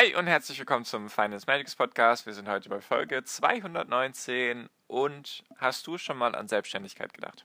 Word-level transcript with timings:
Hi 0.00 0.14
und 0.14 0.28
herzlich 0.28 0.56
willkommen 0.60 0.84
zum 0.84 1.10
Finance 1.10 1.44
Magics 1.48 1.74
Podcast. 1.74 2.24
Wir 2.24 2.32
sind 2.32 2.48
heute 2.48 2.68
bei 2.68 2.80
Folge 2.80 3.24
219 3.24 4.68
und 4.86 5.42
hast 5.56 5.88
du 5.88 5.98
schon 5.98 6.16
mal 6.16 6.36
an 6.36 6.46
Selbstständigkeit 6.46 7.12
gedacht? 7.12 7.44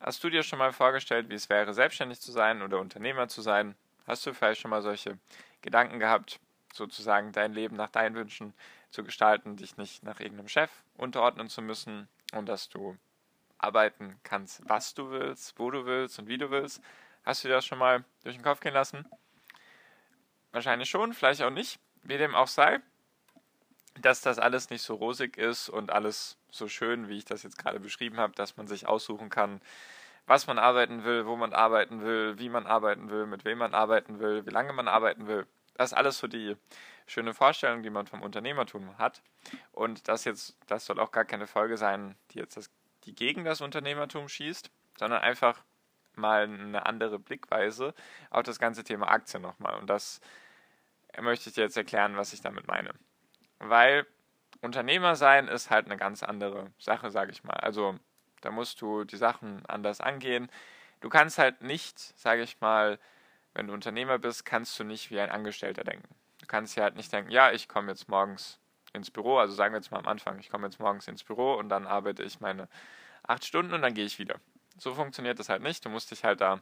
Hast 0.00 0.24
du 0.24 0.30
dir 0.30 0.44
schon 0.44 0.58
mal 0.58 0.72
vorgestellt, 0.72 1.28
wie 1.28 1.34
es 1.34 1.50
wäre, 1.50 1.74
selbstständig 1.74 2.22
zu 2.22 2.32
sein 2.32 2.62
oder 2.62 2.80
Unternehmer 2.80 3.28
zu 3.28 3.42
sein? 3.42 3.74
Hast 4.06 4.24
du 4.24 4.32
vielleicht 4.32 4.62
schon 4.62 4.70
mal 4.70 4.80
solche 4.80 5.18
Gedanken 5.60 5.98
gehabt, 5.98 6.40
sozusagen 6.72 7.32
dein 7.32 7.52
Leben 7.52 7.76
nach 7.76 7.90
deinen 7.90 8.14
Wünschen 8.14 8.54
zu 8.90 9.04
gestalten, 9.04 9.58
dich 9.58 9.76
nicht 9.76 10.02
nach 10.04 10.20
irgendeinem 10.20 10.48
Chef 10.48 10.70
unterordnen 10.96 11.50
zu 11.50 11.60
müssen 11.60 12.08
und 12.32 12.48
dass 12.48 12.70
du 12.70 12.96
arbeiten 13.58 14.18
kannst, 14.22 14.66
was 14.66 14.94
du 14.94 15.10
willst, 15.10 15.58
wo 15.58 15.70
du 15.70 15.84
willst 15.84 16.18
und 16.18 16.28
wie 16.28 16.38
du 16.38 16.50
willst? 16.50 16.80
Hast 17.24 17.44
du 17.44 17.48
dir 17.48 17.56
das 17.56 17.66
schon 17.66 17.78
mal 17.78 18.04
durch 18.22 18.36
den 18.36 18.42
Kopf 18.42 18.60
gehen 18.60 18.72
lassen? 18.72 19.06
Wahrscheinlich 20.52 20.90
schon, 20.90 21.14
vielleicht 21.14 21.42
auch 21.42 21.50
nicht. 21.50 21.78
Wie 22.02 22.18
dem 22.18 22.34
auch 22.34 22.48
sei, 22.48 22.80
dass 24.00 24.20
das 24.20 24.38
alles 24.38 24.70
nicht 24.70 24.82
so 24.82 24.94
rosig 24.94 25.36
ist 25.36 25.68
und 25.68 25.90
alles 25.90 26.36
so 26.50 26.68
schön, 26.68 27.08
wie 27.08 27.18
ich 27.18 27.24
das 27.24 27.42
jetzt 27.42 27.58
gerade 27.58 27.80
beschrieben 27.80 28.18
habe, 28.18 28.34
dass 28.34 28.56
man 28.56 28.66
sich 28.66 28.86
aussuchen 28.86 29.30
kann, 29.30 29.60
was 30.26 30.46
man 30.46 30.58
arbeiten 30.58 31.04
will, 31.04 31.26
wo 31.26 31.36
man 31.36 31.52
arbeiten 31.52 32.02
will, 32.02 32.38
wie 32.38 32.48
man 32.48 32.66
arbeiten 32.66 33.10
will, 33.10 33.26
mit 33.26 33.44
wem 33.44 33.58
man 33.58 33.74
arbeiten 33.74 34.20
will, 34.20 34.46
wie 34.46 34.50
lange 34.50 34.72
man 34.72 34.88
arbeiten 34.88 35.26
will. 35.26 35.46
Das 35.74 35.92
ist 35.92 35.98
alles 35.98 36.18
so 36.18 36.26
die 36.26 36.56
schöne 37.06 37.34
Vorstellung, 37.34 37.82
die 37.82 37.90
man 37.90 38.06
vom 38.06 38.22
Unternehmertum 38.22 38.98
hat. 38.98 39.22
Und 39.72 40.08
das 40.08 40.24
jetzt, 40.24 40.56
das 40.66 40.86
soll 40.86 41.00
auch 41.00 41.10
gar 41.10 41.24
keine 41.24 41.46
Folge 41.46 41.76
sein, 41.76 42.16
die 42.30 42.38
jetzt 42.38 42.56
das, 42.56 42.70
die 43.04 43.14
gegen 43.14 43.44
das 43.44 43.60
Unternehmertum 43.60 44.28
schießt, 44.28 44.70
sondern 44.98 45.22
einfach 45.22 45.62
mal 46.14 46.44
eine 46.44 46.86
andere 46.86 47.18
Blickweise 47.18 47.94
auf 48.30 48.42
das 48.42 48.58
ganze 48.58 48.84
Thema 48.84 49.08
Aktien 49.08 49.42
nochmal. 49.42 49.78
Und 49.78 49.88
das 49.88 50.20
möchte 51.20 51.48
ich 51.48 51.54
dir 51.54 51.62
jetzt 51.62 51.76
erklären, 51.76 52.16
was 52.16 52.32
ich 52.32 52.40
damit 52.40 52.66
meine. 52.66 52.92
Weil 53.58 54.06
Unternehmer 54.60 55.16
sein 55.16 55.48
ist 55.48 55.70
halt 55.70 55.86
eine 55.86 55.96
ganz 55.96 56.22
andere 56.22 56.70
Sache, 56.78 57.10
sage 57.10 57.32
ich 57.32 57.44
mal. 57.44 57.56
Also 57.56 57.98
da 58.40 58.50
musst 58.50 58.80
du 58.80 59.04
die 59.04 59.16
Sachen 59.16 59.64
anders 59.66 60.00
angehen. 60.00 60.50
Du 61.00 61.08
kannst 61.08 61.38
halt 61.38 61.62
nicht, 61.62 61.98
sage 61.98 62.42
ich 62.42 62.60
mal, 62.60 62.98
wenn 63.54 63.66
du 63.66 63.74
Unternehmer 63.74 64.18
bist, 64.18 64.44
kannst 64.44 64.78
du 64.78 64.84
nicht 64.84 65.10
wie 65.10 65.20
ein 65.20 65.30
Angestellter 65.30 65.84
denken. 65.84 66.08
Du 66.40 66.46
kannst 66.46 66.76
ja 66.76 66.84
halt 66.84 66.96
nicht 66.96 67.12
denken, 67.12 67.30
ja, 67.30 67.52
ich 67.52 67.68
komme 67.68 67.90
jetzt 67.90 68.08
morgens 68.08 68.58
ins 68.92 69.10
Büro, 69.10 69.38
also 69.38 69.54
sagen 69.54 69.74
wir 69.74 69.78
jetzt 69.78 69.90
mal 69.90 69.98
am 69.98 70.06
Anfang, 70.06 70.38
ich 70.38 70.50
komme 70.50 70.66
jetzt 70.66 70.80
morgens 70.80 71.08
ins 71.08 71.24
Büro 71.24 71.54
und 71.54 71.68
dann 71.68 71.86
arbeite 71.86 72.22
ich 72.22 72.40
meine 72.40 72.68
acht 73.22 73.44
Stunden 73.44 73.72
und 73.74 73.82
dann 73.82 73.94
gehe 73.94 74.04
ich 74.04 74.18
wieder. 74.18 74.36
So 74.78 74.94
funktioniert 74.94 75.38
das 75.38 75.48
halt 75.48 75.62
nicht. 75.62 75.84
Du 75.84 75.88
musst 75.88 76.10
dich 76.10 76.24
halt 76.24 76.40
da 76.40 76.60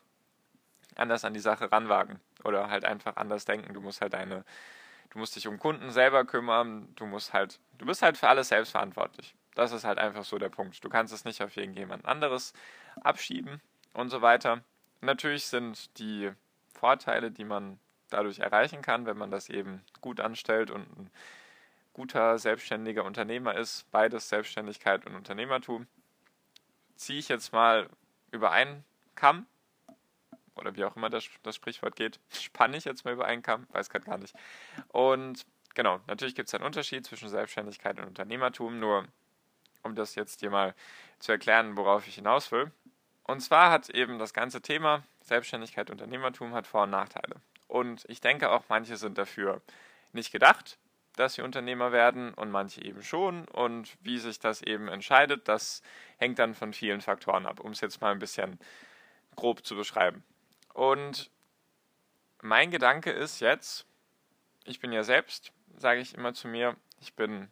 anders 1.01 1.25
an 1.25 1.35
die 1.35 1.41
Sache 1.41 1.71
ranwagen 1.73 2.21
oder 2.45 2.69
halt 2.71 2.85
einfach 2.85 3.17
anders 3.17 3.45
denken. 3.45 3.75
Du 3.75 3.81
musst 3.81 4.01
halt 4.01 4.13
deine, 4.13 4.45
du 5.11 5.19
musst 5.19 5.37
dich 5.37 5.49
um 5.49 5.59
Kunden 5.59 5.91
selber 5.91 6.25
kümmern, 6.25 6.89
du 6.97 7.07
musst 7.07 7.33
halt, 7.33 7.61
du 7.79 7.87
bist 7.87 8.03
halt 8.03 8.17
für 8.17 8.29
alles 8.29 8.49
selbst 8.49 8.71
verantwortlich. 8.71 9.35
Das 9.55 9.73
ist 9.73 9.85
halt 9.85 9.99
einfach 9.99 10.25
so 10.25 10.39
der 10.39 10.49
Punkt. 10.49 10.83
Du 10.85 10.89
kannst 10.89 11.13
es 11.13 11.25
nicht 11.25 11.43
auf 11.43 11.57
irgendjemand 11.57 12.05
anderes 12.07 12.53
abschieben 13.01 13.61
und 13.93 14.11
so 14.11 14.23
weiter. 14.23 14.63
Natürlich 15.01 15.47
sind 15.47 15.99
die 15.99 16.31
Vorteile, 16.73 17.31
die 17.31 17.45
man 17.45 17.79
dadurch 18.11 18.41
erreichen 18.41 18.83
kann, 18.83 19.07
wenn 19.07 19.17
man 19.17 19.31
das 19.31 19.49
eben 19.49 19.83
gut 20.01 20.21
anstellt 20.21 20.71
und 20.71 20.83
ein 20.99 21.11
guter 21.93 22.39
selbstständiger 22.39 23.05
Unternehmer 23.05 23.55
ist, 23.57 23.91
beides 23.91 24.29
Selbstständigkeit 24.29 25.07
und 25.07 25.15
Unternehmertum, 25.15 25.87
ziehe 26.97 27.19
ich 27.19 27.29
jetzt 27.29 27.53
mal 27.53 27.89
über 28.31 28.51
einen 28.53 28.85
Kamm 29.15 29.47
oder 30.61 30.77
wie 30.77 30.85
auch 30.85 30.97
immer 30.97 31.11
das, 31.11 31.25
das 31.43 31.57
Sprichwort 31.57 31.97
geht, 31.97 32.21
spanne 32.31 32.77
ich 32.77 32.85
jetzt 32.85 33.05
mal 33.05 33.15
über 33.15 33.25
einen 33.25 33.43
Kamm, 33.43 33.67
weiß 33.73 33.91
gerade 33.91 34.05
gar 34.05 34.19
nicht. 34.19 34.35
Und 34.89 35.47
genau, 35.75 36.01
natürlich 36.07 36.35
gibt 36.35 36.49
es 36.49 36.55
einen 36.55 36.65
Unterschied 36.65 37.07
zwischen 37.07 37.29
Selbstständigkeit 37.29 37.99
und 37.99 38.07
Unternehmertum, 38.07 38.79
nur 38.79 39.07
um 39.83 39.95
das 39.95 40.15
jetzt 40.15 40.43
dir 40.43 40.51
mal 40.51 40.75
zu 41.19 41.33
erklären, 41.33 41.77
worauf 41.77 42.07
ich 42.07 42.15
hinaus 42.17 42.53
will. 42.53 42.71
Und 43.25 43.41
zwar 43.41 43.71
hat 43.71 43.89
eben 43.91 44.19
das 44.19 44.35
ganze 44.35 44.61
Thema 44.61 45.05
Selbstständigkeit, 45.23 45.91
Unternehmertum 45.91 46.53
hat 46.53 46.67
Vor- 46.67 46.83
und 46.83 46.91
Nachteile. 46.91 47.37
Und 47.69 48.05
ich 48.09 48.21
denke 48.21 48.51
auch, 48.51 48.65
manche 48.69 48.97
sind 48.97 49.17
dafür 49.17 49.63
nicht 50.13 50.33
gedacht, 50.33 50.79
dass 51.17 51.35
sie 51.35 51.43
Unternehmer 51.43 51.93
werden 51.93 52.35
und 52.35 52.51
manche 52.51 52.83
eben 52.83 53.03
schon. 53.03 53.47
Und 53.49 53.97
wie 54.01 54.19
sich 54.19 54.41
das 54.41 54.63
eben 54.63 54.89
entscheidet, 54.89 55.47
das 55.49 55.83
hängt 56.17 56.39
dann 56.39 56.55
von 56.55 56.73
vielen 56.73 57.01
Faktoren 57.01 57.47
ab, 57.47 57.61
um 57.61 57.73
es 57.73 57.81
jetzt 57.81 58.01
mal 58.01 58.13
ein 58.13 58.19
bisschen 58.19 58.59
grob 59.37 59.65
zu 59.65 59.77
beschreiben. 59.77 60.25
Und 60.73 61.31
mein 62.43 62.71
Gedanke 62.71 63.11
ist 63.11 63.41
jetzt, 63.41 63.87
ich 64.65 64.81
bin 64.81 64.93
ja 64.93 65.03
selbst, 65.03 65.53
sage 65.77 66.01
ich 66.01 66.15
immer 66.15 66.35
zu 66.35 66.49
mir, 66.49 66.77
ich 67.01 67.15
bin 67.15 67.49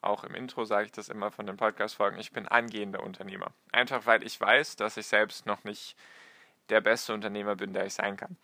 auch 0.00 0.24
im 0.24 0.34
Intro 0.34 0.64
sage 0.64 0.86
ich 0.86 0.92
das 0.92 1.08
immer 1.08 1.30
von 1.30 1.46
den 1.46 1.56
Podcast-Folgen, 1.56 2.18
ich 2.18 2.32
bin 2.32 2.46
angehender 2.46 3.02
Unternehmer. 3.02 3.52
Einfach 3.72 4.06
weil 4.06 4.22
ich 4.22 4.40
weiß, 4.40 4.76
dass 4.76 4.96
ich 4.96 5.06
selbst 5.06 5.46
noch 5.46 5.64
nicht 5.64 5.96
der 6.68 6.80
beste 6.80 7.14
Unternehmer 7.14 7.56
bin, 7.56 7.72
der 7.72 7.86
ich 7.86 7.94
sein 7.94 8.16
kann. 8.16 8.36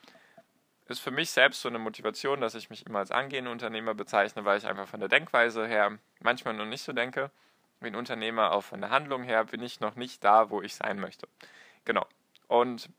Ist 0.87 1.01
für 1.01 1.11
mich 1.11 1.31
selbst 1.31 1.63
so 1.63 1.69
eine 1.69 1.79
Motivation, 1.79 2.41
dass 2.41 2.55
ich 2.55 2.71
mich 2.71 2.87
immer 2.87 2.99
als 2.99 3.11
angehender 3.11 3.51
Unternehmer 3.51 3.95
bezeichne, 3.95 4.45
weil 4.45 4.59
ich 4.59 4.67
einfach 4.67 4.89
von 4.89 5.01
der 5.01 5.09
Denkweise 5.09 5.67
her 5.67 5.99
manchmal 6.21 6.55
noch 6.55 6.67
nicht 6.67 6.83
so 6.83 6.93
denke. 6.93 7.31
Wie 7.81 7.87
ein 7.87 7.97
Unternehmer, 7.97 8.53
auch 8.53 8.63
von 8.65 8.81
der 8.81 8.91
Handlung 8.91 9.23
her, 9.23 9.45
bin 9.45 9.63
ich 9.63 9.81
noch 9.81 9.95
nicht 9.95 10.25
da, 10.25 10.51
wo 10.51 10.61
ich 10.61 10.75
sein 10.75 10.99
möchte. 10.99 11.29
Genau. 11.85 12.07
Und 12.49 12.91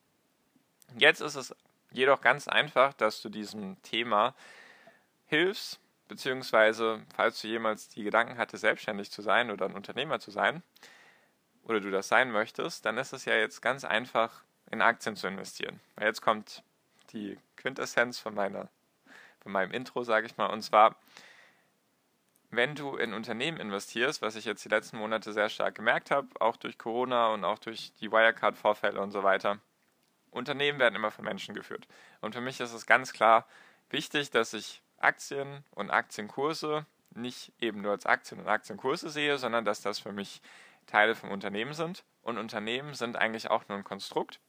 Jetzt 0.97 1.21
ist 1.21 1.35
es 1.35 1.55
jedoch 1.91 2.21
ganz 2.21 2.47
einfach, 2.47 2.93
dass 2.93 3.21
du 3.21 3.29
diesem 3.29 3.81
Thema 3.81 4.35
hilfst, 5.27 5.79
beziehungsweise 6.07 7.03
falls 7.15 7.41
du 7.41 7.47
jemals 7.47 7.89
die 7.89 8.03
Gedanken 8.03 8.37
hatte, 8.37 8.57
selbstständig 8.57 9.11
zu 9.11 9.21
sein 9.21 9.49
oder 9.51 9.65
ein 9.65 9.75
Unternehmer 9.75 10.19
zu 10.19 10.31
sein, 10.31 10.63
oder 11.65 11.79
du 11.79 11.91
das 11.91 12.07
sein 12.07 12.31
möchtest, 12.31 12.85
dann 12.85 12.97
ist 12.97 13.13
es 13.13 13.25
ja 13.25 13.35
jetzt 13.35 13.61
ganz 13.61 13.83
einfach, 13.83 14.43
in 14.71 14.81
Aktien 14.81 15.15
zu 15.15 15.27
investieren. 15.27 15.79
Jetzt 15.99 16.21
kommt 16.21 16.63
die 17.11 17.37
Quintessenz 17.55 18.19
von, 18.19 18.33
meiner, 18.33 18.69
von 19.41 19.51
meinem 19.51 19.71
Intro, 19.71 20.03
sage 20.03 20.27
ich 20.27 20.37
mal, 20.37 20.47
und 20.47 20.61
zwar, 20.61 20.95
wenn 22.51 22.75
du 22.75 22.95
in 22.95 23.13
Unternehmen 23.13 23.59
investierst, 23.59 24.21
was 24.21 24.35
ich 24.35 24.45
jetzt 24.45 24.63
die 24.63 24.69
letzten 24.69 24.97
Monate 24.97 25.33
sehr 25.33 25.49
stark 25.49 25.75
gemerkt 25.75 26.11
habe, 26.11 26.27
auch 26.39 26.55
durch 26.55 26.77
Corona 26.77 27.33
und 27.33 27.43
auch 27.43 27.59
durch 27.59 27.93
die 27.99 28.11
Wirecard-Vorfälle 28.11 29.01
und 29.01 29.11
so 29.11 29.23
weiter, 29.23 29.59
Unternehmen 30.35 30.79
werden 30.79 30.95
immer 30.95 31.11
von 31.11 31.25
Menschen 31.25 31.55
geführt. 31.55 31.87
Und 32.21 32.35
für 32.35 32.41
mich 32.41 32.59
ist 32.59 32.73
es 32.73 32.85
ganz 32.85 33.13
klar 33.13 33.47
wichtig, 33.89 34.31
dass 34.31 34.53
ich 34.53 34.81
Aktien 34.97 35.63
und 35.71 35.91
Aktienkurse 35.91 36.85
nicht 37.11 37.53
eben 37.59 37.81
nur 37.81 37.91
als 37.91 38.05
Aktien 38.05 38.41
und 38.41 38.47
Aktienkurse 38.47 39.09
sehe, 39.09 39.37
sondern 39.37 39.65
dass 39.65 39.81
das 39.81 39.99
für 39.99 40.11
mich 40.11 40.41
Teile 40.87 41.15
vom 41.15 41.31
Unternehmen 41.31 41.73
sind. 41.73 42.03
Und 42.21 42.37
Unternehmen 42.37 42.93
sind 42.93 43.15
eigentlich 43.15 43.49
auch 43.49 43.67
nur 43.69 43.77
ein 43.77 43.83
Konstrukt. 43.83 44.39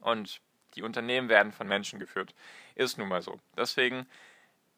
Und 0.00 0.40
die 0.74 0.82
Unternehmen 0.82 1.28
werden 1.28 1.52
von 1.52 1.66
Menschen 1.66 1.98
geführt. 1.98 2.34
Ist 2.74 2.98
nun 2.98 3.08
mal 3.08 3.22
so. 3.22 3.40
Deswegen 3.56 4.06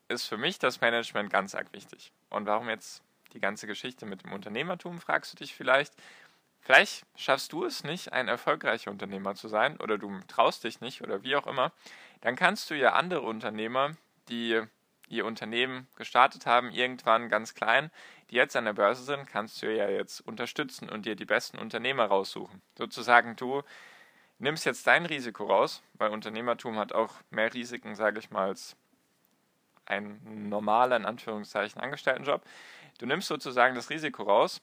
ist 0.06 0.26
für 0.26 0.38
mich 0.38 0.58
das 0.58 0.80
Management 0.80 1.30
ganz 1.30 1.54
arg 1.54 1.72
wichtig. 1.72 2.12
Und 2.30 2.46
warum 2.46 2.68
jetzt 2.68 3.02
die 3.32 3.40
ganze 3.40 3.66
Geschichte 3.66 4.06
mit 4.06 4.22
dem 4.22 4.32
Unternehmertum, 4.32 5.00
fragst 5.00 5.32
du 5.32 5.36
dich 5.36 5.54
vielleicht. 5.54 5.92
Vielleicht 6.68 7.06
schaffst 7.16 7.54
du 7.54 7.64
es 7.64 7.82
nicht, 7.82 8.12
ein 8.12 8.28
erfolgreicher 8.28 8.90
Unternehmer 8.90 9.34
zu 9.34 9.48
sein 9.48 9.78
oder 9.78 9.96
du 9.96 10.20
traust 10.28 10.64
dich 10.64 10.82
nicht 10.82 11.00
oder 11.00 11.22
wie 11.22 11.34
auch 11.34 11.46
immer, 11.46 11.72
dann 12.20 12.36
kannst 12.36 12.68
du 12.68 12.74
ja 12.74 12.92
andere 12.92 13.22
Unternehmer, 13.22 13.96
die 14.28 14.60
ihr 15.08 15.24
Unternehmen 15.24 15.88
gestartet 15.96 16.44
haben, 16.44 16.70
irgendwann 16.70 17.30
ganz 17.30 17.54
klein, 17.54 17.90
die 18.30 18.34
jetzt 18.34 18.54
an 18.54 18.66
der 18.66 18.74
Börse 18.74 19.02
sind, 19.02 19.26
kannst 19.26 19.62
du 19.62 19.74
ja 19.74 19.88
jetzt 19.88 20.20
unterstützen 20.20 20.90
und 20.90 21.06
dir 21.06 21.16
die 21.16 21.24
besten 21.24 21.56
Unternehmer 21.56 22.04
raussuchen. 22.04 22.60
Sozusagen 22.76 23.34
du 23.36 23.62
nimmst 24.38 24.66
jetzt 24.66 24.86
dein 24.86 25.06
Risiko 25.06 25.46
raus, 25.46 25.82
weil 25.94 26.10
Unternehmertum 26.10 26.76
hat 26.76 26.92
auch 26.92 27.14
mehr 27.30 27.54
Risiken, 27.54 27.94
sage 27.94 28.18
ich 28.18 28.30
mal, 28.30 28.48
als 28.48 28.76
ein 29.86 30.50
normaler, 30.50 30.96
in 30.96 31.06
Anführungszeichen, 31.06 31.80
Angestelltenjob. 31.80 32.42
Du 32.98 33.06
nimmst 33.06 33.28
sozusagen 33.28 33.74
das 33.74 33.88
Risiko 33.88 34.24
raus 34.24 34.60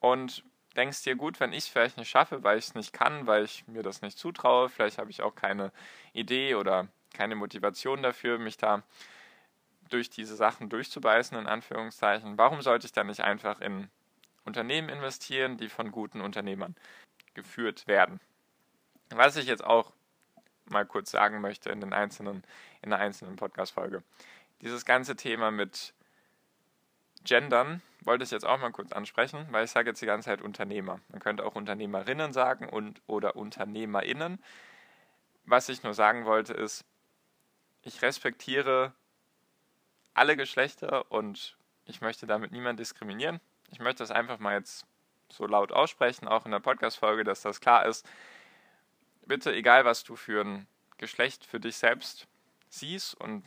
und 0.00 0.44
denkst 0.76 1.02
dir, 1.02 1.16
gut, 1.16 1.40
wenn 1.40 1.52
ich 1.52 1.64
es 1.64 1.68
vielleicht 1.68 1.96
nicht 1.96 2.08
schaffe, 2.08 2.42
weil 2.42 2.58
ich 2.58 2.68
es 2.68 2.74
nicht 2.74 2.92
kann, 2.92 3.26
weil 3.26 3.44
ich 3.44 3.66
mir 3.66 3.82
das 3.82 4.02
nicht 4.02 4.18
zutraue, 4.18 4.68
vielleicht 4.68 4.98
habe 4.98 5.10
ich 5.10 5.22
auch 5.22 5.34
keine 5.34 5.72
Idee 6.12 6.54
oder 6.54 6.88
keine 7.14 7.34
Motivation 7.34 8.02
dafür, 8.02 8.38
mich 8.38 8.56
da 8.56 8.82
durch 9.88 10.10
diese 10.10 10.36
Sachen 10.36 10.68
durchzubeißen, 10.68 11.38
in 11.38 11.46
Anführungszeichen. 11.46 12.38
Warum 12.38 12.62
sollte 12.62 12.86
ich 12.86 12.92
dann 12.92 13.06
nicht 13.06 13.20
einfach 13.20 13.60
in 13.60 13.88
Unternehmen 14.44 14.88
investieren, 14.88 15.56
die 15.56 15.68
von 15.68 15.92
guten 15.92 16.20
Unternehmern 16.20 16.74
geführt 17.34 17.86
werden? 17.86 18.20
Was 19.10 19.36
ich 19.36 19.46
jetzt 19.46 19.64
auch 19.64 19.92
mal 20.70 20.84
kurz 20.84 21.10
sagen 21.10 21.40
möchte 21.40 21.70
in, 21.70 21.80
den 21.80 21.92
einzelnen, 21.92 22.42
in 22.82 22.90
der 22.90 22.98
einzelnen 22.98 23.36
Podcast-Folge. 23.36 24.02
Dieses 24.62 24.84
ganze 24.84 25.16
Thema 25.16 25.50
mit 25.50 25.94
Gendern 27.26 27.82
wollte 28.00 28.24
ich 28.24 28.30
jetzt 28.30 28.46
auch 28.46 28.58
mal 28.58 28.70
kurz 28.70 28.92
ansprechen, 28.92 29.46
weil 29.50 29.64
ich 29.64 29.70
sage 29.70 29.90
jetzt 29.90 30.00
die 30.00 30.06
ganze 30.06 30.26
Zeit 30.26 30.40
Unternehmer. 30.40 31.00
Man 31.08 31.20
könnte 31.20 31.44
auch 31.44 31.54
Unternehmerinnen 31.54 32.32
sagen 32.32 32.68
und 32.68 33.02
oder 33.06 33.36
UnternehmerInnen. 33.36 34.42
Was 35.44 35.68
ich 35.68 35.82
nur 35.82 35.94
sagen 35.94 36.24
wollte 36.24 36.54
ist, 36.54 36.84
ich 37.82 38.02
respektiere 38.02 38.94
alle 40.14 40.36
Geschlechter 40.36 41.10
und 41.10 41.56
ich 41.84 42.00
möchte 42.00 42.26
damit 42.26 42.52
niemanden 42.52 42.78
diskriminieren. 42.78 43.40
Ich 43.70 43.80
möchte 43.80 44.02
das 44.02 44.10
einfach 44.10 44.38
mal 44.38 44.54
jetzt 44.54 44.86
so 45.28 45.46
laut 45.46 45.72
aussprechen, 45.72 46.28
auch 46.28 46.46
in 46.46 46.52
der 46.52 46.60
Podcast-Folge, 46.60 47.24
dass 47.24 47.42
das 47.42 47.60
klar 47.60 47.86
ist. 47.86 48.08
Bitte, 49.26 49.52
egal 49.52 49.84
was 49.84 50.04
du 50.04 50.16
für 50.16 50.42
ein 50.42 50.66
Geschlecht 50.98 51.44
für 51.44 51.60
dich 51.60 51.76
selbst 51.76 52.26
siehst 52.68 53.14
und 53.14 53.44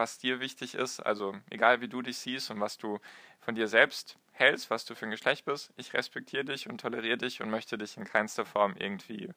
was 0.00 0.18
dir 0.18 0.40
wichtig 0.40 0.74
ist, 0.74 1.00
also 1.00 1.36
egal 1.50 1.82
wie 1.82 1.88
du 1.88 2.00
dich 2.00 2.16
siehst 2.16 2.50
und 2.50 2.58
was 2.58 2.78
du 2.78 2.98
von 3.38 3.54
dir 3.54 3.68
selbst 3.68 4.16
hältst, 4.32 4.70
was 4.70 4.86
du 4.86 4.94
für 4.94 5.04
ein 5.04 5.10
Geschlecht 5.10 5.44
bist, 5.44 5.72
ich 5.76 5.92
respektiere 5.92 6.46
dich 6.46 6.70
und 6.70 6.80
toleriere 6.80 7.18
dich 7.18 7.42
und 7.42 7.50
möchte 7.50 7.76
dich 7.76 7.98
in 7.98 8.04
keinster 8.04 8.46
Form 8.46 8.74
irgendwie 8.78 9.28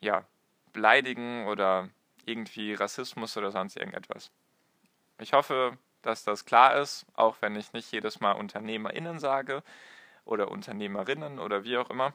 ja, 0.00 0.24
beleidigen 0.72 1.46
oder 1.46 1.90
irgendwie 2.24 2.72
Rassismus 2.74 3.36
oder 3.36 3.50
sonst 3.50 3.76
irgendetwas. 3.76 4.30
Ich 5.18 5.32
hoffe, 5.32 5.76
dass 6.02 6.22
das 6.22 6.44
klar 6.44 6.76
ist, 6.80 7.04
auch 7.14 7.36
wenn 7.40 7.56
ich 7.56 7.72
nicht 7.72 7.90
jedes 7.90 8.20
Mal 8.20 8.32
UnternehmerInnen 8.32 9.18
sage 9.18 9.64
oder 10.24 10.52
Unternehmerinnen 10.52 11.40
oder 11.40 11.64
wie 11.64 11.78
auch 11.78 11.90
immer. 11.90 12.14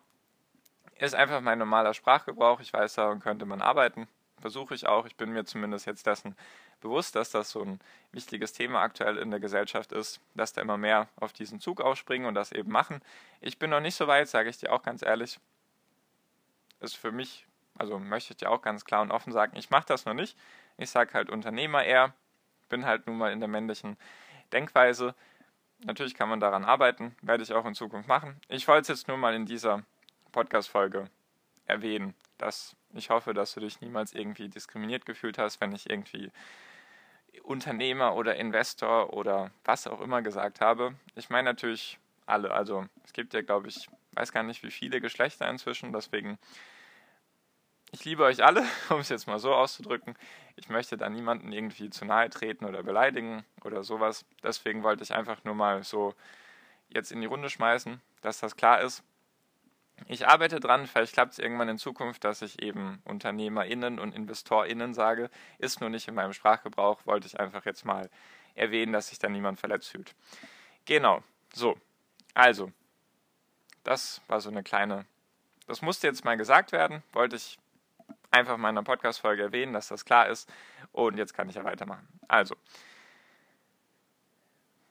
Ist 0.95 1.15
einfach 1.15 1.41
mein 1.41 1.59
normaler 1.59 1.93
Sprachgebrauch. 1.93 2.61
Ich 2.61 2.71
weiß, 2.71 2.93
daran 2.93 3.19
könnte 3.19 3.45
man 3.45 3.61
arbeiten. 3.61 4.07
Versuche 4.39 4.75
ich 4.75 4.87
auch. 4.87 5.05
Ich 5.05 5.17
bin 5.17 5.31
mir 5.31 5.43
zumindest 5.43 5.85
jetzt 5.85 6.07
dessen 6.07 6.35
bewusst, 6.79 7.15
dass 7.15 7.31
das 7.31 7.51
so 7.51 7.61
ein 7.61 7.79
wichtiges 8.11 8.53
Thema 8.53 8.81
aktuell 8.81 9.17
in 9.17 9.31
der 9.31 9.39
Gesellschaft 9.39 9.91
ist, 9.91 10.19
dass 10.33 10.53
da 10.53 10.61
immer 10.61 10.77
mehr 10.77 11.07
auf 11.17 11.33
diesen 11.33 11.59
Zug 11.59 11.81
aufspringen 11.81 12.27
und 12.27 12.35
das 12.35 12.51
eben 12.51 12.71
machen. 12.71 13.01
Ich 13.41 13.59
bin 13.59 13.69
noch 13.69 13.79
nicht 13.79 13.95
so 13.95 14.07
weit, 14.07 14.27
sage 14.27 14.49
ich 14.49 14.57
dir 14.57 14.71
auch 14.71 14.83
ganz 14.83 15.01
ehrlich. 15.01 15.39
Ist 16.79 16.95
für 16.95 17.11
mich, 17.11 17.45
also 17.77 17.99
möchte 17.99 18.33
ich 18.33 18.37
dir 18.37 18.49
auch 18.49 18.61
ganz 18.61 18.85
klar 18.85 19.01
und 19.01 19.11
offen 19.11 19.33
sagen, 19.33 19.57
ich 19.57 19.69
mache 19.69 19.85
das 19.87 20.05
noch 20.05 20.13
nicht. 20.13 20.37
Ich 20.77 20.89
sage 20.89 21.13
halt 21.13 21.29
Unternehmer 21.29 21.83
eher, 21.83 22.13
bin 22.69 22.85
halt 22.85 23.07
nun 23.07 23.17
mal 23.17 23.31
in 23.31 23.39
der 23.39 23.49
männlichen 23.49 23.97
Denkweise. 24.51 25.13
Natürlich 25.83 26.15
kann 26.15 26.29
man 26.29 26.39
daran 26.39 26.65
arbeiten, 26.65 27.15
werde 27.21 27.43
ich 27.43 27.53
auch 27.53 27.65
in 27.65 27.75
Zukunft 27.75 28.07
machen. 28.07 28.39
Ich 28.47 28.67
wollte 28.67 28.81
es 28.91 28.99
jetzt 28.99 29.07
nur 29.07 29.17
mal 29.17 29.33
in 29.33 29.45
dieser 29.45 29.83
Podcast-Folge 30.31 31.09
erwähnen, 31.65 32.15
dass 32.37 32.75
ich 32.93 33.09
hoffe, 33.09 33.33
dass 33.33 33.53
du 33.53 33.59
dich 33.59 33.81
niemals 33.81 34.13
irgendwie 34.13 34.49
diskriminiert 34.49 35.05
gefühlt 35.05 35.37
hast, 35.37 35.61
wenn 35.61 35.71
ich 35.71 35.89
irgendwie 35.89 36.31
Unternehmer 37.43 38.15
oder 38.15 38.35
Investor 38.35 39.13
oder 39.13 39.51
was 39.65 39.87
auch 39.87 40.01
immer 40.01 40.21
gesagt 40.21 40.61
habe. 40.61 40.95
Ich 41.15 41.29
meine 41.29 41.49
natürlich 41.49 41.99
alle. 42.25 42.51
Also 42.51 42.85
es 43.03 43.13
gibt 43.13 43.33
ja, 43.33 43.41
glaube 43.41 43.69
ich, 43.69 43.89
weiß 44.13 44.31
gar 44.31 44.43
nicht, 44.43 44.63
wie 44.63 44.71
viele 44.71 45.01
Geschlechter 45.01 45.49
inzwischen. 45.49 45.91
Deswegen 45.93 46.37
ich 47.91 48.05
liebe 48.05 48.23
euch 48.23 48.43
alle, 48.43 48.63
um 48.89 48.99
es 48.99 49.09
jetzt 49.09 49.27
mal 49.27 49.39
so 49.39 49.53
auszudrücken. 49.53 50.15
Ich 50.55 50.69
möchte 50.69 50.97
da 50.97 51.09
niemanden 51.09 51.51
irgendwie 51.51 51.89
zu 51.89 52.05
nahe 52.05 52.29
treten 52.29 52.65
oder 52.65 52.83
beleidigen 52.83 53.45
oder 53.63 53.83
sowas. 53.83 54.25
Deswegen 54.43 54.83
wollte 54.83 55.03
ich 55.03 55.13
einfach 55.13 55.43
nur 55.43 55.55
mal 55.55 55.83
so 55.83 56.13
jetzt 56.89 57.11
in 57.11 57.21
die 57.21 57.27
Runde 57.27 57.49
schmeißen, 57.49 58.01
dass 58.21 58.39
das 58.39 58.55
klar 58.55 58.81
ist. 58.81 59.03
Ich 60.07 60.27
arbeite 60.27 60.59
dran, 60.59 60.87
vielleicht 60.87 61.13
klappt 61.13 61.33
es 61.33 61.39
irgendwann 61.39 61.69
in 61.69 61.77
Zukunft, 61.77 62.23
dass 62.23 62.41
ich 62.41 62.61
eben 62.61 63.01
UnternehmerInnen 63.05 63.99
und 63.99 64.13
InvestorInnen 64.13 64.93
sage. 64.93 65.29
Ist 65.57 65.81
nur 65.81 65.89
nicht 65.89 66.07
in 66.07 66.15
meinem 66.15 66.33
Sprachgebrauch, 66.33 67.05
wollte 67.05 67.27
ich 67.27 67.39
einfach 67.39 67.65
jetzt 67.65 67.85
mal 67.85 68.09
erwähnen, 68.55 68.93
dass 68.93 69.09
sich 69.09 69.19
da 69.19 69.29
niemand 69.29 69.59
verletzt 69.59 69.89
fühlt. 69.89 70.15
Genau, 70.85 71.23
so. 71.53 71.77
Also, 72.33 72.71
das 73.83 74.21
war 74.27 74.41
so 74.41 74.49
eine 74.49 74.63
kleine. 74.63 75.05
Das 75.67 75.81
musste 75.81 76.07
jetzt 76.07 76.25
mal 76.25 76.37
gesagt 76.37 76.71
werden, 76.71 77.03
wollte 77.13 77.35
ich 77.35 77.57
einfach 78.31 78.57
mal 78.57 78.69
in 78.69 78.77
einer 78.77 78.83
Podcast-Folge 78.83 79.43
erwähnen, 79.43 79.73
dass 79.73 79.87
das 79.87 80.05
klar 80.05 80.27
ist. 80.27 80.51
Und 80.91 81.17
jetzt 81.17 81.33
kann 81.33 81.49
ich 81.49 81.55
ja 81.55 81.63
weitermachen. 81.63 82.07
Also, 82.27 82.55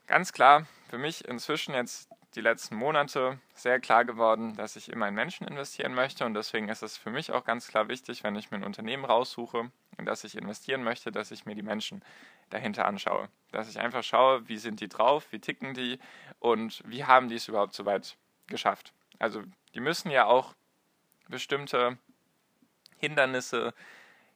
ganz 0.07 0.33
klar, 0.33 0.67
für 0.89 0.99
mich 0.99 1.27
inzwischen 1.27 1.75
jetzt 1.75 2.09
die 2.39 2.43
letzten 2.43 2.77
Monate 2.77 3.41
sehr 3.53 3.81
klar 3.81 4.05
geworden, 4.05 4.55
dass 4.55 4.77
ich 4.77 4.93
immer 4.93 5.09
in 5.09 5.15
Menschen 5.15 5.49
investieren 5.49 5.93
möchte. 5.93 6.25
Und 6.25 6.35
deswegen 6.35 6.69
ist 6.69 6.85
es 6.85 6.97
für 6.97 7.11
mich 7.11 7.33
auch 7.33 7.45
ganz 7.45 7.67
klar 7.67 7.89
wichtig, 7.89 8.23
wenn 8.23 8.37
ich 8.37 8.53
mir 8.53 8.59
ein 8.59 8.65
Unternehmen 8.65 9.05
raussuche, 9.05 9.73
in 9.99 10.07
das 10.07 10.23
ich 10.23 10.37
investieren 10.37 10.85
möchte, 10.85 11.11
dass 11.11 11.33
ich 11.33 11.47
mir 11.47 11.57
die 11.57 11.65
Menschen 11.65 12.01
dahinter 12.51 12.87
anschaue. 12.87 13.29
Dass 13.51 13.69
ich 13.69 13.81
einfach 13.81 14.05
schaue, 14.05 14.49
wie 14.49 14.57
sind 14.57 14.79
die 14.79 14.89
drauf, 14.89 15.27
wie 15.33 15.41
ticken 15.41 15.75
die 15.75 15.99
und 16.39 16.81
wie 16.87 17.05
haben 17.05 17.29
die 17.29 17.35
es 17.35 17.49
überhaupt 17.49 17.75
so 17.75 17.85
weit 17.87 18.17
geschafft. 18.47 18.93
Also 19.19 19.43
die 19.75 19.81
müssen 19.81 20.13
ja 20.13 20.27
auch 20.27 20.55
bestimmte 21.29 21.99
Hindernisse 22.99 23.75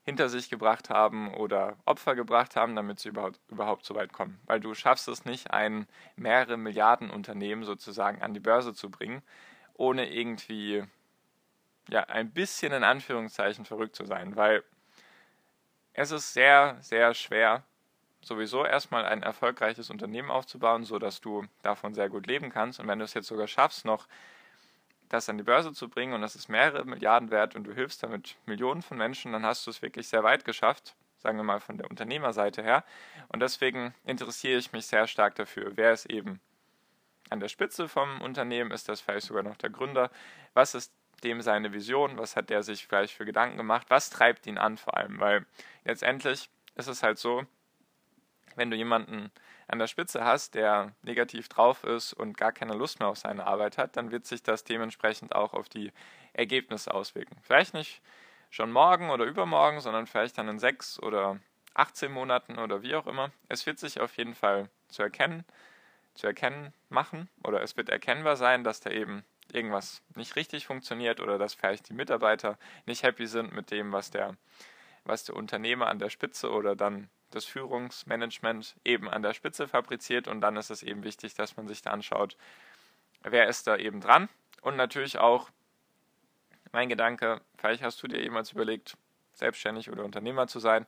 hinter 0.05 0.29
sich 0.29 0.51
gebracht 0.51 0.91
haben 0.91 1.33
oder 1.35 1.77
Opfer 1.85 2.15
gebracht 2.15 2.57
haben, 2.57 2.75
damit 2.75 2.99
sie 2.99 3.11
überhaupt, 3.11 3.41
überhaupt 3.49 3.85
so 3.85 3.95
weit 3.95 4.13
kommen. 4.13 4.41
Weil 4.47 4.61
du 4.61 4.75
schaffst 4.75 5.07
es 5.09 5.25
nicht, 5.25 5.53
ein 5.53 5.87
mehrere 6.17 6.57
Milliarden 6.57 7.11
Unternehmen 7.11 7.63
sozusagen 7.65 8.21
an 8.21 8.35
die 8.35 8.41
Börse 8.41 8.75
zu 8.75 8.91
bringen, 8.91 9.23
ohne 9.75 10.13
irgendwie 10.13 10.85
ja, 11.89 12.05
ein 12.05 12.33
bisschen 12.33 12.73
in 12.73 12.85
Anführungszeichen 12.85 13.65
verrückt 13.65 13.97
zu 13.97 14.05
sein, 14.05 14.37
weil 14.37 14.65
es 15.95 16.11
ist 16.11 16.33
sehr, 16.33 16.79
sehr 16.81 17.15
schwer, 17.15 17.65
sowieso 18.23 18.65
erstmal 18.65 19.05
ein 19.05 19.23
erfolgreiches 19.23 19.91
Unternehmen 19.91 20.31
aufzubauen, 20.31 20.85
sodass 20.85 21.21
du 21.21 21.45
davon 21.63 21.95
sehr 21.95 22.09
gut 22.09 22.27
leben 22.27 22.51
kannst. 22.51 22.81
Und 22.81 22.89
wenn 22.89 22.99
du 22.99 23.05
es 23.05 23.15
jetzt 23.15 23.29
sogar 23.29 23.47
schaffst, 23.47 23.85
noch 23.85 24.07
das 25.13 25.29
an 25.29 25.37
die 25.37 25.45
Börse 25.45 25.73
zu 25.73 25.89
bringen 25.89 26.15
und 26.15 26.23
das 26.23 26.35
ist 26.35 26.49
mehrere 26.49 26.85
Milliarden 26.87 27.31
wert 27.31 27.55
und 27.55 27.65
du 27.65 27.75
hilfst 27.75 28.03
damit 28.03 28.37
Millionen 28.47 28.81
von 28.81 28.97
Menschen, 28.97 29.33
dann 29.33 29.45
hast 29.45 29.67
du 29.67 29.71
es 29.71 29.83
wirklich 29.83 30.09
sehr 30.09 30.25
weit 30.25 30.45
geschafft, 30.45 30.97
sagen 31.19 31.37
wir 31.37 31.45
mal 31.45 31.61
von 31.61 31.77
der 31.77 31.91
Unternehmerseite 31.91 32.63
her. 32.63 32.83
Und 33.29 33.41
deswegen 33.41 33.95
interessiere 34.05 34.59
ich 34.59 34.73
mich 34.73 34.87
sehr 34.87 35.07
stark 35.07 35.35
dafür, 35.35 35.73
wer 35.77 35.93
ist 35.93 36.07
eben 36.07 36.41
an 37.29 37.41
der 37.41 37.49
Spitze 37.49 37.89
vom 37.89 38.23
Unternehmen, 38.23 38.71
ist 38.71 38.89
das 38.89 39.03
vielleicht 39.03 39.27
sogar 39.27 39.43
noch 39.43 39.57
der 39.57 39.71
Gründer, 39.71 40.11
was 40.55 40.75
ist 40.75 40.93
dem 41.25 41.43
seine 41.43 41.73
Vision, 41.73 42.17
was 42.17 42.35
hat 42.35 42.49
der 42.49 42.63
sich 42.63 42.87
vielleicht 42.87 43.15
für 43.15 43.27
Gedanken 43.27 43.59
gemacht, 43.59 43.87
was 43.91 44.09
treibt 44.09 44.47
ihn 44.47 44.59
an 44.59 44.79
vor 44.79 44.97
allem, 44.97 45.21
weil 45.21 45.47
letztendlich 45.85 46.49
ist 46.75 46.89
es 46.89 47.03
halt 47.03 47.19
so, 47.19 47.45
wenn 48.57 48.71
du 48.71 48.77
jemanden 48.77 49.31
an 49.69 49.79
der 49.79 49.87
Spitze 49.87 50.25
hast, 50.25 50.55
der 50.55 50.93
negativ 51.03 51.49
drauf 51.49 51.85
ist 51.85 52.13
und 52.13 52.37
gar 52.37 52.53
keine 52.53 52.75
Lust 52.75 53.01
mehr 53.01 53.09
auf 53.09 53.19
seine 53.19 53.47
Arbeit 53.47 53.79
hat, 53.79 53.97
dann 53.97 54.11
wird 54.11 54.27
sich 54.27 54.43
das 54.43 54.65
dementsprechend 54.65 55.35
auch 55.35 55.55
auf 55.55 55.69
die 55.69 55.93
Ergebnisse 56.33 56.93
auswirken. 56.93 57.37
Vielleicht 57.43 57.75
nicht 57.75 58.03
schon 58.51 58.71
morgen 58.71 59.11
oder 59.11 59.25
übermorgen, 59.25 59.81
sondern 59.81 60.07
vielleicht 60.07 60.37
dann 60.39 60.49
in 60.49 60.59
sechs 60.59 61.03
oder 61.03 61.41
18 61.75 62.13
Monaten 62.13 62.59
oder 62.59 62.83
wie 62.83 62.95
auch 62.95 63.07
immer. 63.07 63.31
Es 63.49 63.65
wird 63.67 63.79
sich 63.79 64.01
auf 64.01 64.17
jeden 64.17 64.35
Fall 64.35 64.69
zu 64.89 65.03
erkennen, 65.03 65.45
zu 66.15 66.27
erkennen 66.27 66.75
machen 66.91 67.29
oder 67.43 67.63
es 67.63 67.77
wird 67.77 67.89
erkennbar 67.89 68.37
sein, 68.37 68.63
dass 68.63 68.81
da 68.81 68.91
eben 68.91 69.25
irgendwas 69.51 70.03
nicht 70.15 70.37
richtig 70.37 70.67
funktioniert 70.67 71.21
oder 71.21 71.39
dass 71.39 71.55
vielleicht 71.55 71.89
die 71.89 71.95
Mitarbeiter 71.95 72.59
nicht 72.87 73.03
happy 73.03 73.27
sind 73.27 73.53
mit 73.53 73.71
dem, 73.71 73.93
was 73.93 74.11
der, 74.11 74.37
was 75.05 75.25
der 75.25 75.37
Unternehmer 75.37 75.89
an 75.89 75.99
der 75.99 76.11
Spitze 76.11 76.51
oder 76.51 76.77
dann 76.77 77.09
das 77.35 77.45
Führungsmanagement 77.45 78.77
eben 78.85 79.09
an 79.09 79.23
der 79.23 79.35
Spitze 79.35 79.67
fabriziert 79.67 80.29
und 80.29 80.41
dann 80.41 80.57
ist 80.57 80.71
es 80.71 80.83
eben 80.83 81.03
wichtig, 81.03 81.35
dass 81.35 81.57
man 81.57 81.67
sich 81.67 81.83
da 81.83 81.91
anschaut, 81.91 82.37
wer 83.23 83.49
ist 83.49 83.67
da 83.67 83.77
eben 83.77 84.01
dran. 84.01 84.29
Und 84.61 84.77
natürlich 84.77 85.19
auch 85.19 85.51
mein 86.71 86.89
Gedanke, 86.89 87.41
vielleicht 87.57 87.83
hast 87.83 88.03
du 88.03 88.07
dir 88.07 88.23
jemals 88.23 88.53
überlegt, 88.53 88.97
selbstständig 89.35 89.91
oder 89.91 90.05
Unternehmer 90.05 90.47
zu 90.47 90.61
sein, 90.61 90.87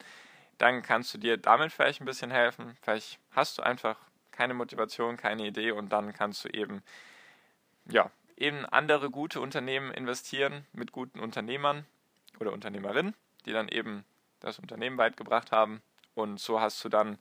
dann 0.58 0.82
kannst 0.82 1.12
du 1.14 1.18
dir 1.18 1.36
damit 1.36 1.72
vielleicht 1.72 2.00
ein 2.00 2.04
bisschen 2.04 2.30
helfen. 2.30 2.76
Vielleicht 2.82 3.18
hast 3.32 3.58
du 3.58 3.62
einfach 3.62 3.98
keine 4.30 4.54
Motivation, 4.54 5.16
keine 5.16 5.46
Idee 5.46 5.72
und 5.72 5.90
dann 5.90 6.12
kannst 6.12 6.44
du 6.44 6.48
eben 6.48 6.82
ja, 7.88 8.10
in 8.36 8.64
andere 8.66 9.10
gute 9.10 9.40
Unternehmen 9.40 9.92
investieren 9.92 10.66
mit 10.72 10.92
guten 10.92 11.20
Unternehmern 11.20 11.86
oder 12.38 12.52
Unternehmerinnen, 12.52 13.14
die 13.46 13.52
dann 13.52 13.68
eben 13.68 14.04
das 14.40 14.58
Unternehmen 14.58 14.98
weit 14.98 15.16
gebracht 15.16 15.52
haben 15.52 15.82
und 16.14 16.40
so 16.40 16.60
hast 16.60 16.84
du 16.84 16.88
dann 16.88 17.18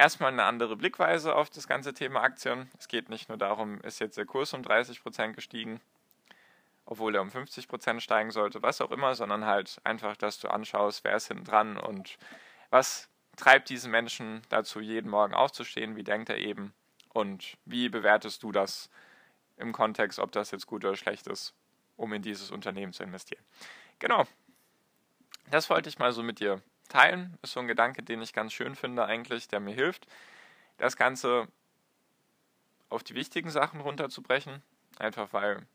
erstmal 0.00 0.32
eine 0.32 0.44
andere 0.44 0.76
Blickweise 0.76 1.34
auf 1.34 1.50
das 1.50 1.68
ganze 1.68 1.92
Thema 1.92 2.22
Aktien. 2.22 2.70
Es 2.78 2.88
geht 2.88 3.10
nicht 3.10 3.28
nur 3.28 3.38
darum, 3.38 3.80
ist 3.82 4.00
jetzt 4.00 4.16
der 4.16 4.24
Kurs 4.24 4.54
um 4.54 4.62
30% 4.62 5.32
gestiegen, 5.32 5.80
obwohl 6.86 7.14
er 7.14 7.22
um 7.22 7.28
50% 7.28 8.00
steigen 8.00 8.30
sollte, 8.30 8.62
was 8.62 8.80
auch 8.80 8.90
immer, 8.90 9.14
sondern 9.14 9.44
halt 9.44 9.80
einfach, 9.84 10.16
dass 10.16 10.40
du 10.40 10.48
anschaust, 10.48 11.04
wer 11.04 11.16
ist 11.16 11.28
hinten 11.28 11.44
dran 11.44 11.76
und 11.76 12.18
was 12.70 13.08
treibt 13.36 13.68
diesen 13.68 13.90
Menschen 13.90 14.42
dazu, 14.48 14.80
jeden 14.80 15.10
Morgen 15.10 15.34
aufzustehen? 15.34 15.96
Wie 15.96 16.04
denkt 16.04 16.30
er 16.30 16.38
eben? 16.38 16.72
Und 17.12 17.56
wie 17.64 17.88
bewertest 17.88 18.42
du 18.42 18.52
das 18.52 18.90
im 19.56 19.72
Kontext, 19.72 20.18
ob 20.18 20.32
das 20.32 20.50
jetzt 20.50 20.66
gut 20.66 20.84
oder 20.84 20.96
schlecht 20.96 21.26
ist, 21.26 21.54
um 21.96 22.12
in 22.12 22.22
dieses 22.22 22.50
Unternehmen 22.50 22.92
zu 22.92 23.02
investieren? 23.02 23.44
Genau. 23.98 24.24
Das 25.50 25.68
wollte 25.68 25.88
ich 25.88 25.98
mal 25.98 26.12
so 26.12 26.22
mit 26.22 26.40
dir 26.40 26.62
teilen. 26.90 27.38
Ist 27.42 27.52
so 27.52 27.60
ein 27.60 27.68
Gedanke, 27.68 28.02
den 28.02 28.20
ich 28.20 28.32
ganz 28.32 28.52
schön 28.52 28.74
finde 28.74 29.06
eigentlich, 29.06 29.48
der 29.48 29.60
mir 29.60 29.74
hilft, 29.74 30.06
das 30.76 30.96
Ganze 30.96 31.48
auf 32.90 33.02
die 33.02 33.14
wichtigen 33.14 33.50
Sachen 33.50 33.80
runterzubrechen. 33.80 34.62
Einfach 34.98 35.32
weil 35.32 35.66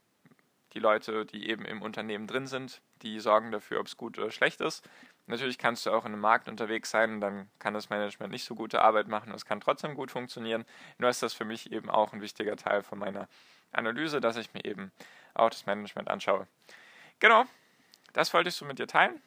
die 0.73 0.79
Leute, 0.79 1.25
die 1.25 1.49
eben 1.49 1.65
im 1.65 1.81
Unternehmen 1.81 2.27
drin 2.27 2.47
sind, 2.47 2.81
die 3.01 3.19
sorgen 3.19 3.51
dafür, 3.51 3.79
ob 3.79 3.87
es 3.87 3.97
gut 3.97 4.19
oder 4.19 4.29
schlecht 4.29 4.61
ist. 4.61 4.87
Natürlich 5.25 5.57
kannst 5.57 5.85
du 5.85 5.91
auch 5.91 6.05
in 6.05 6.11
einem 6.11 6.21
Markt 6.21 6.47
unterwegs 6.47 6.91
sein, 6.91 7.19
dann 7.19 7.49
kann 7.57 7.73
das 7.73 7.89
Management 7.89 8.31
nicht 8.31 8.43
so 8.43 8.53
gute 8.53 8.81
Arbeit 8.81 9.07
machen, 9.07 9.33
es 9.33 9.45
kann 9.45 9.59
trotzdem 9.59 9.95
gut 9.95 10.11
funktionieren. 10.11 10.65
Nur 10.99 11.09
ist 11.09 11.23
das 11.23 11.33
für 11.33 11.45
mich 11.45 11.71
eben 11.71 11.89
auch 11.89 12.13
ein 12.13 12.21
wichtiger 12.21 12.57
Teil 12.57 12.83
von 12.83 12.99
meiner 12.99 13.27
Analyse, 13.71 14.21
dass 14.21 14.35
ich 14.35 14.53
mir 14.53 14.63
eben 14.65 14.91
auch 15.33 15.49
das 15.49 15.65
Management 15.65 16.09
anschaue. 16.09 16.47
Genau, 17.19 17.45
das 18.13 18.33
wollte 18.33 18.49
ich 18.49 18.55
so 18.55 18.65
mit 18.65 18.77
dir 18.77 18.87
teilen. 18.87 19.21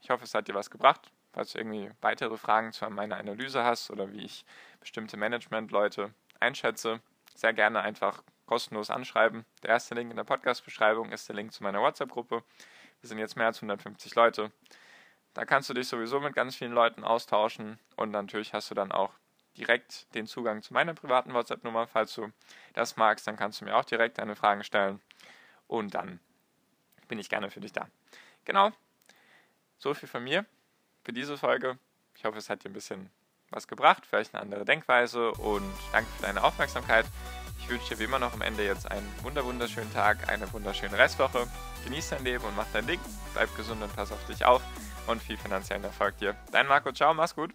Ich 0.00 0.10
hoffe, 0.10 0.24
es 0.24 0.34
hat 0.34 0.48
dir 0.48 0.54
was 0.54 0.70
gebracht. 0.70 1.12
Falls 1.36 1.52
du 1.52 1.58
irgendwie 1.58 1.90
weitere 2.00 2.38
Fragen 2.38 2.72
zu 2.72 2.88
meiner 2.88 3.18
Analyse 3.18 3.62
hast 3.62 3.90
oder 3.90 4.10
wie 4.10 4.24
ich 4.24 4.46
bestimmte 4.80 5.18
Management-Leute 5.18 6.14
einschätze, 6.40 7.00
sehr 7.34 7.52
gerne 7.52 7.82
einfach 7.82 8.22
kostenlos 8.46 8.88
anschreiben. 8.88 9.44
Der 9.62 9.68
erste 9.68 9.94
Link 9.94 10.10
in 10.10 10.16
der 10.16 10.24
Podcast-Beschreibung 10.24 11.12
ist 11.12 11.28
der 11.28 11.36
Link 11.36 11.52
zu 11.52 11.62
meiner 11.62 11.82
WhatsApp-Gruppe. 11.82 12.42
Wir 13.02 13.08
sind 13.08 13.18
jetzt 13.18 13.36
mehr 13.36 13.48
als 13.48 13.58
150 13.58 14.14
Leute. 14.14 14.50
Da 15.34 15.44
kannst 15.44 15.68
du 15.68 15.74
dich 15.74 15.88
sowieso 15.88 16.20
mit 16.20 16.34
ganz 16.34 16.56
vielen 16.56 16.72
Leuten 16.72 17.04
austauschen 17.04 17.78
und 17.96 18.12
natürlich 18.12 18.54
hast 18.54 18.70
du 18.70 18.74
dann 18.74 18.90
auch 18.90 19.12
direkt 19.58 20.14
den 20.14 20.26
Zugang 20.26 20.62
zu 20.62 20.72
meiner 20.72 20.94
privaten 20.94 21.34
WhatsApp-Nummer. 21.34 21.86
Falls 21.86 22.14
du 22.14 22.32
das 22.72 22.96
magst, 22.96 23.26
dann 23.26 23.36
kannst 23.36 23.60
du 23.60 23.66
mir 23.66 23.76
auch 23.76 23.84
direkt 23.84 24.16
deine 24.16 24.36
Fragen 24.36 24.64
stellen 24.64 25.02
und 25.66 25.92
dann 25.94 26.18
bin 27.08 27.18
ich 27.18 27.28
gerne 27.28 27.50
für 27.50 27.60
dich 27.60 27.74
da. 27.74 27.88
Genau, 28.46 28.70
so 29.76 29.92
viel 29.92 30.08
von 30.08 30.24
mir 30.24 30.46
für 31.06 31.12
diese 31.12 31.38
Folge. 31.38 31.78
Ich 32.16 32.24
hoffe, 32.24 32.36
es 32.36 32.50
hat 32.50 32.64
dir 32.64 32.68
ein 32.68 32.74
bisschen 32.74 33.10
was 33.50 33.68
gebracht, 33.68 34.04
vielleicht 34.04 34.34
eine 34.34 34.42
andere 34.42 34.64
Denkweise 34.64 35.30
und 35.30 35.72
danke 35.92 36.10
für 36.16 36.22
deine 36.22 36.42
Aufmerksamkeit. 36.42 37.06
Ich 37.60 37.70
wünsche 37.70 37.94
dir 37.94 38.00
wie 38.00 38.04
immer 38.04 38.18
noch 38.18 38.32
am 38.32 38.42
Ende 38.42 38.64
jetzt 38.64 38.90
einen 38.90 39.08
wunderschönen 39.22 39.92
Tag, 39.92 40.28
eine 40.28 40.52
wunderschöne 40.52 40.98
Restwoche. 40.98 41.46
Genieß 41.84 42.10
dein 42.10 42.24
Leben 42.24 42.44
und 42.44 42.56
mach 42.56 42.66
dein 42.72 42.86
Ding. 42.88 43.00
Bleib 43.34 43.56
gesund 43.56 43.82
und 43.82 43.94
pass 43.94 44.10
auf 44.10 44.24
dich 44.26 44.44
auf 44.44 44.62
und 45.06 45.22
viel 45.22 45.36
finanziellen 45.36 45.84
Erfolg 45.84 46.18
dir. 46.18 46.34
Dein 46.50 46.66
Marco, 46.66 46.90
ciao, 46.90 47.14
mach's 47.14 47.36
gut. 47.36 47.54